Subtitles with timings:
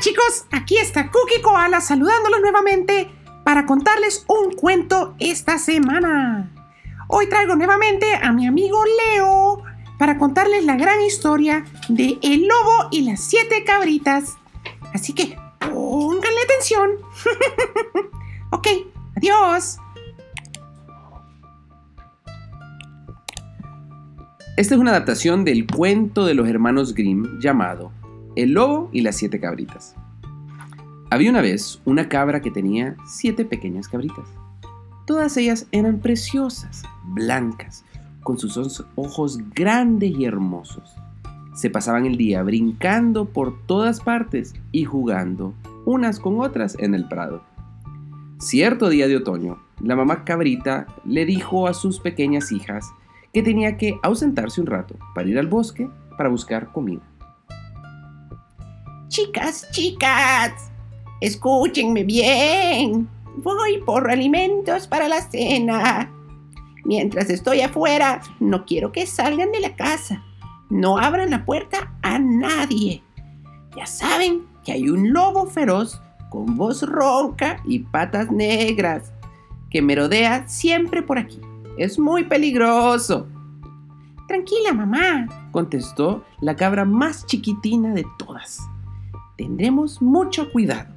[0.00, 3.10] Chicos, aquí está Cookie Koala saludándolos nuevamente
[3.44, 6.52] para contarles un cuento esta semana.
[7.08, 9.62] Hoy traigo nuevamente a mi amigo Leo
[9.98, 14.36] para contarles la gran historia de El Lobo y las siete cabritas.
[14.92, 16.90] Así que pónganle atención.
[18.50, 18.66] ok,
[19.16, 19.78] adiós.
[24.56, 27.92] Esta es una adaptación del cuento de los hermanos Grimm llamado
[28.36, 29.94] El lobo y las siete cabritas.
[31.10, 34.28] Había una vez una cabra que tenía siete pequeñas cabritas.
[35.06, 37.84] Todas ellas eran preciosas, blancas,
[38.24, 40.96] con sus ojos grandes y hermosos.
[41.54, 45.54] Se pasaban el día brincando por todas partes y jugando
[45.84, 47.44] unas con otras en el prado.
[48.38, 52.90] Cierto día de otoño, la mamá cabrita le dijo a sus pequeñas hijas
[53.32, 57.02] que tenía que ausentarse un rato para ir al bosque para buscar comida.
[59.14, 60.72] Chicas, chicas,
[61.20, 63.08] escúchenme bien.
[63.36, 66.10] Voy por alimentos para la cena.
[66.84, 70.20] Mientras estoy afuera, no quiero que salgan de la casa.
[70.68, 73.04] No abran la puerta a nadie.
[73.76, 79.12] Ya saben que hay un lobo feroz con voz ronca y patas negras
[79.70, 81.40] que merodea siempre por aquí.
[81.78, 83.28] Es muy peligroso.
[84.26, 88.58] Tranquila, mamá, contestó la cabra más chiquitina de todas.
[89.36, 90.94] Tendremos mucho cuidado.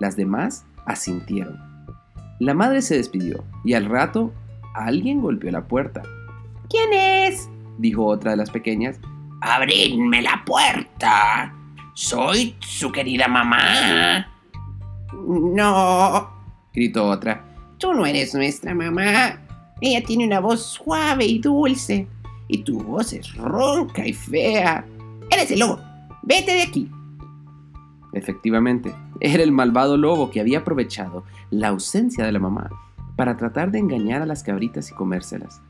[0.00, 1.58] Las demás asintieron.
[2.40, 4.32] La madre se despidió y al rato
[4.74, 6.02] alguien golpeó la puerta.
[6.70, 7.48] ¿Quién es?
[7.78, 9.00] dijo otra de las pequeñas.
[9.40, 11.54] Abridme la puerta.
[11.94, 14.28] Soy su querida mamá.
[15.12, 16.30] No,
[16.72, 17.44] gritó otra.
[17.78, 19.40] Tú no eres nuestra mamá.
[19.80, 22.08] Ella tiene una voz suave y dulce.
[22.48, 24.84] Y tu voz es ronca y fea.
[25.30, 25.80] Eres el lobo.
[26.22, 26.90] Vete de aquí.
[28.18, 32.68] Efectivamente, era el malvado lobo que había aprovechado la ausencia de la mamá
[33.16, 35.62] para tratar de engañar a las cabritas y comérselas.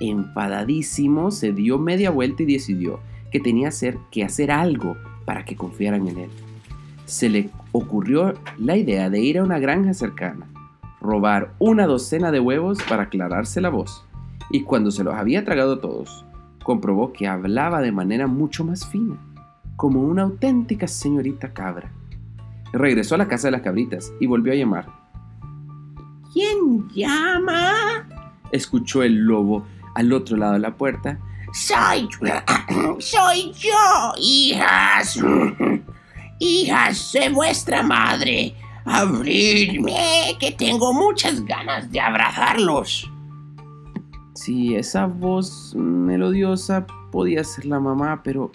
[0.00, 3.00] Enfadadísimo, se dio media vuelta y decidió
[3.30, 3.70] que tenía
[4.10, 6.30] que hacer algo para que confiaran en él.
[7.06, 10.46] Se le ocurrió la idea de ir a una granja cercana,
[11.00, 14.04] robar una docena de huevos para aclararse la voz,
[14.50, 16.26] y cuando se los había tragado todos,
[16.62, 19.16] comprobó que hablaba de manera mucho más fina,
[19.82, 21.90] como una auténtica señorita cabra.
[22.72, 24.86] Regresó a la casa de las cabritas y volvió a llamar.
[26.32, 28.06] ¿Quién llama?
[28.52, 29.66] Escuchó el lobo
[29.96, 31.18] al otro lado de la puerta.
[31.52, 35.18] Soy yo, soy yo, hijas.
[36.38, 38.54] Hijas de vuestra madre,
[38.84, 43.10] abridme, que tengo muchas ganas de abrazarlos.
[44.34, 48.52] Sí, esa voz melodiosa podía ser la mamá, pero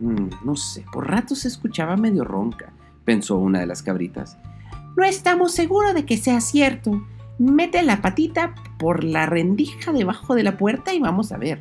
[0.00, 2.72] mm, no sé, por rato se escuchaba medio ronca,
[3.04, 4.38] pensó una de las cabritas.
[4.96, 7.06] No estamos seguros de que sea cierto.
[7.38, 11.60] Mete la patita por la rendija debajo de la puerta y vamos a ver.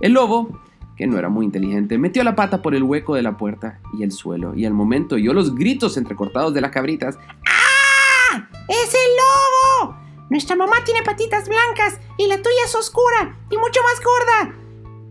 [0.00, 0.60] El lobo,
[0.96, 4.02] que no era muy inteligente, metió la pata por el hueco de la puerta y
[4.02, 7.18] el suelo, y al momento oyó los gritos entrecortados de las cabritas.
[7.46, 8.48] ¡Ah!
[8.68, 9.96] ¡Es el lobo!
[10.30, 14.65] Nuestra mamá tiene patitas blancas y la tuya es oscura y mucho más gorda.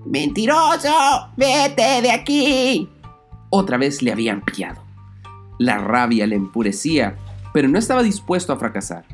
[0.05, 1.31] ¡Mentiroso!
[1.35, 2.89] ¡Vete de aquí!
[3.49, 4.81] Otra vez le habían pillado.
[5.57, 7.15] La rabia le enfurecía,
[7.53, 9.05] pero no estaba dispuesto a fracasar.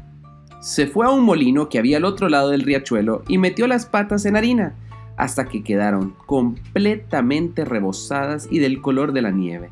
[0.62, 3.86] Se fue a un molino que había al otro lado del riachuelo y metió las
[3.86, 4.76] patas en harina
[5.18, 9.70] hasta que quedaron completamente rebosadas y del color de la nieve.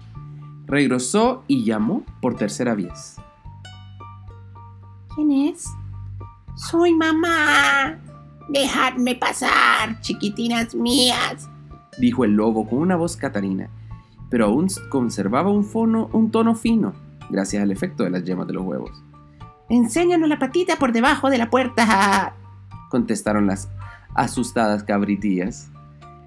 [0.68, 3.16] Regresó y llamó por tercera vez.
[5.16, 5.66] ¿Quién es?
[6.56, 7.98] Soy mamá.
[8.50, 11.48] Dejadme pasar, chiquitinas mías,
[12.00, 13.70] dijo el lobo con una voz catarina,
[14.30, 16.94] pero aún conservaba un, fono, un tono fino,
[17.30, 19.04] gracias al efecto de las yemas de los huevos.
[19.70, 22.36] Enséñanos la patita por debajo de la puerta,
[22.90, 23.70] contestaron las
[24.16, 25.72] asustadas cabritillas.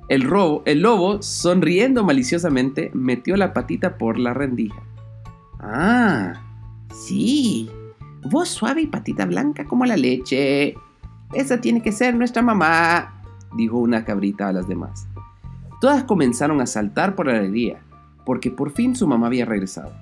[0.08, 4.82] El, robo, el lobo, sonriendo maliciosamente, metió la patita por la rendija.
[5.58, 6.34] Ah,
[6.92, 7.70] sí,
[8.24, 10.74] voz suave y patita blanca como la leche.
[11.32, 13.23] Esa tiene que ser nuestra mamá,
[13.56, 15.06] dijo una cabrita a las demás.
[15.81, 17.81] Todas comenzaron a saltar por alegría,
[18.25, 19.93] porque por fin su mamá había regresado.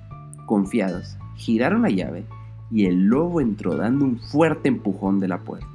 [0.45, 2.25] Confiados, giraron la llave
[2.69, 5.67] y el lobo entró dando un fuerte empujón de la puerta.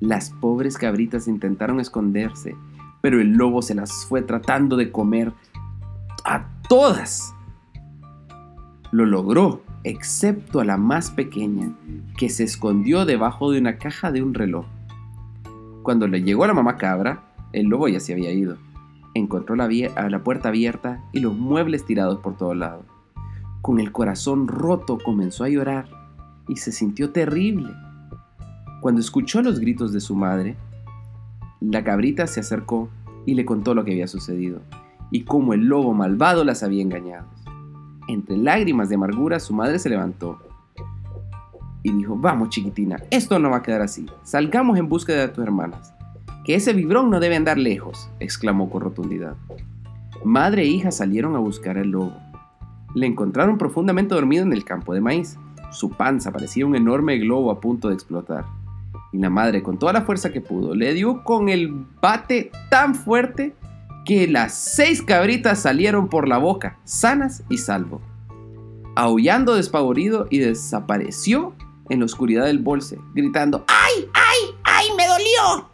[0.00, 2.56] Las pobres cabritas intentaron esconderse,
[3.00, 5.32] pero el lobo se las fue tratando de comer
[6.24, 7.34] a todas.
[8.90, 11.74] Lo logró, excepto a la más pequeña,
[12.16, 14.66] que se escondió debajo de una caja de un reloj.
[15.82, 17.22] Cuando le llegó a la mamá cabra,
[17.52, 18.56] el lobo ya se había ido.
[19.14, 22.86] Encontró la, la puerta abierta y los muebles tirados por todos lados.
[23.60, 25.86] Con el corazón roto comenzó a llorar
[26.48, 27.70] y se sintió terrible.
[28.80, 30.56] Cuando escuchó los gritos de su madre,
[31.60, 32.88] la cabrita se acercó
[33.26, 34.60] y le contó lo que había sucedido
[35.10, 37.26] y cómo el lobo malvado las había engañado.
[38.14, 40.38] Entre lágrimas de amargura, su madre se levantó
[41.82, 45.42] y dijo, vamos chiquitina, esto no va a quedar así, salgamos en búsqueda de tus
[45.42, 45.92] hermanas.
[46.44, 49.34] Que ese vibrón no debe andar lejos, exclamó con rotundidad.
[50.24, 52.14] Madre e hija salieron a buscar al lobo.
[52.94, 55.36] Le encontraron profundamente dormido en el campo de maíz.
[55.72, 58.44] Su panza parecía un enorme globo a punto de explotar.
[59.12, 62.94] Y la madre, con toda la fuerza que pudo, le dio con el bate tan
[62.94, 63.56] fuerte
[64.04, 68.02] que las seis cabritas salieron por la boca, sanas y salvo.
[68.96, 71.54] Aullando despavorido y desapareció
[71.88, 75.70] en la oscuridad del bolse, gritando ¡Ay, ay, ay, me dolió!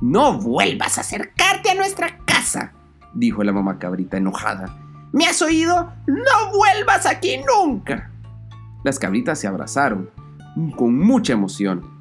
[0.00, 2.72] No vuelvas a acercarte a nuestra casa,
[3.14, 4.76] dijo la mamá cabrita enojada.
[5.12, 5.92] ¿Me has oído?
[6.06, 8.10] No vuelvas aquí nunca.
[8.82, 10.10] Las cabritas se abrazaron
[10.76, 12.00] con mucha emoción.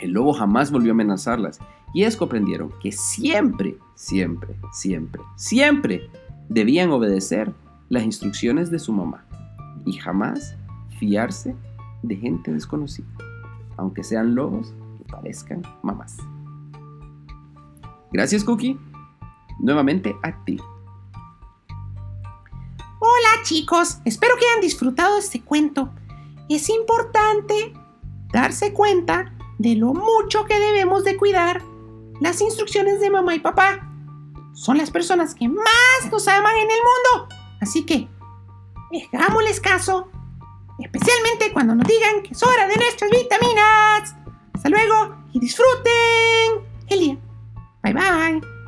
[0.00, 1.60] El lobo jamás volvió a amenazarlas
[1.92, 6.10] y ellas comprendieron que siempre, siempre, siempre, siempre
[6.48, 7.52] debían obedecer
[7.88, 9.24] las instrucciones de su mamá
[9.84, 10.56] y jamás
[10.98, 11.56] fiarse
[12.02, 13.08] de gente desconocida,
[13.76, 16.16] aunque sean lobos que parezcan mamás.
[18.12, 18.78] Gracias, Cookie.
[19.60, 20.58] Nuevamente a ti.
[23.02, 25.90] Hola chicos, espero que hayan disfrutado este cuento.
[26.48, 27.72] Es importante
[28.32, 31.62] darse cuenta de lo mucho que debemos de cuidar
[32.20, 33.80] las instrucciones de mamá y papá.
[34.52, 37.34] Son las personas que más nos aman en el mundo.
[37.60, 38.08] Así que,
[39.12, 40.10] hagámosles caso,
[40.78, 44.16] especialmente cuando nos digan que es hora de nuestras vitaminas.
[44.52, 47.18] Hasta luego y disfruten el.
[47.82, 48.59] Bye bye.